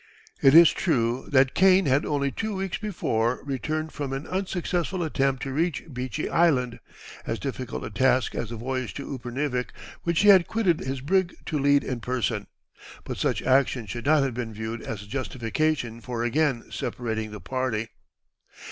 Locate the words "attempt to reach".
5.03-5.83